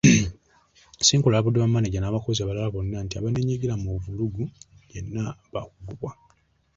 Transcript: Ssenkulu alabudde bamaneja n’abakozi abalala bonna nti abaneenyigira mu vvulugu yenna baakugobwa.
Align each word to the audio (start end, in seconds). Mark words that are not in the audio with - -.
Ssenkulu 0.99 1.33
alabudde 1.35 1.59
bamaneja 1.61 1.99
n’abakozi 2.01 2.39
abalala 2.41 2.69
bonna 2.73 2.97
nti 3.05 3.15
abaneenyigira 3.15 3.73
mu 3.83 3.89
vvulugu 3.97 4.43
yenna 4.91 5.23
baakugobwa. 5.53 6.11